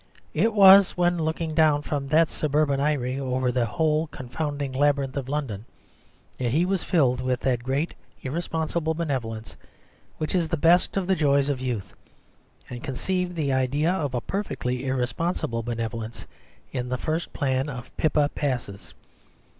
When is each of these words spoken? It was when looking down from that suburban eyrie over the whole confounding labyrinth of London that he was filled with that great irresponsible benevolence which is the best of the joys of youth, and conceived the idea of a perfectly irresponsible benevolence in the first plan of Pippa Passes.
It 0.33 0.55
was 0.55 0.97
when 0.97 1.19
looking 1.19 1.53
down 1.53 1.83
from 1.83 2.07
that 2.07 2.29
suburban 2.31 2.79
eyrie 2.79 3.19
over 3.19 3.51
the 3.51 3.67
whole 3.67 4.07
confounding 4.07 4.71
labyrinth 4.73 5.15
of 5.15 5.29
London 5.29 5.63
that 6.39 6.49
he 6.49 6.65
was 6.65 6.83
filled 6.83 7.21
with 7.21 7.41
that 7.41 7.61
great 7.61 7.93
irresponsible 8.23 8.95
benevolence 8.95 9.55
which 10.17 10.33
is 10.33 10.47
the 10.47 10.57
best 10.57 10.97
of 10.97 11.05
the 11.05 11.13
joys 11.15 11.49
of 11.49 11.61
youth, 11.61 11.93
and 12.67 12.81
conceived 12.83 13.35
the 13.35 13.53
idea 13.53 13.91
of 13.93 14.15
a 14.15 14.21
perfectly 14.21 14.87
irresponsible 14.87 15.61
benevolence 15.61 16.25
in 16.71 16.89
the 16.89 16.97
first 16.97 17.31
plan 17.31 17.69
of 17.69 17.95
Pippa 17.95 18.31
Passes. 18.33 18.95